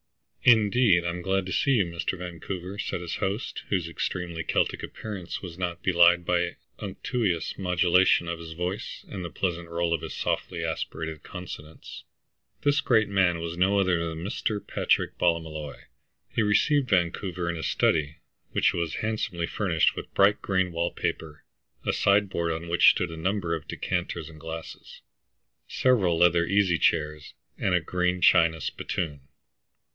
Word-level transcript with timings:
"Indeed, 0.43 1.05
I'm 1.05 1.21
glad 1.21 1.45
to 1.45 1.51
see 1.53 1.73
you, 1.73 1.85
Mr. 1.85 2.17
Vancouver," 2.17 2.79
said 2.79 3.01
his 3.01 3.17
host, 3.17 3.61
whose 3.69 3.87
extremely 3.87 4.43
Celtic 4.43 4.81
appearance 4.81 5.43
was 5.43 5.59
not 5.59 5.83
belied 5.83 6.25
by 6.25 6.55
unctuous 6.79 7.55
modulation 7.59 8.27
of 8.27 8.39
his 8.39 8.53
voice, 8.53 9.05
and 9.07 9.23
the 9.23 9.29
pleasant 9.29 9.69
roll 9.69 9.93
of 9.93 10.01
his 10.01 10.15
softly 10.15 10.65
aspirated 10.65 11.21
consonants. 11.21 12.03
This 12.63 12.81
great 12.81 13.09
man 13.09 13.39
was 13.39 13.55
no 13.55 13.77
other 13.77 14.09
than 14.09 14.23
Mr. 14.23 14.65
Patrick 14.65 15.19
Ballymolloy. 15.19 15.77
He 16.33 16.41
received 16.41 16.89
Vancouver 16.89 17.47
in 17.47 17.55
his 17.55 17.67
study, 17.67 18.17
which 18.51 18.73
was 18.73 18.95
handsomely 18.95 19.45
furnished 19.45 19.95
with 19.95 20.11
bright 20.15 20.41
green 20.41 20.71
wall 20.71 20.89
paper, 20.91 21.43
a 21.85 21.93
sideboard 21.93 22.51
on 22.51 22.67
which 22.67 22.89
stood 22.89 23.11
a 23.11 23.17
number 23.17 23.53
of 23.53 23.67
decanters 23.67 24.29
and 24.29 24.39
glasses, 24.39 25.01
several 25.67 26.17
leather 26.17 26.47
easy 26.47 26.79
chairs, 26.79 27.35
and 27.59 27.75
a 27.75 27.79
green 27.79 28.19
china 28.19 28.59
spittoon. 28.59 29.21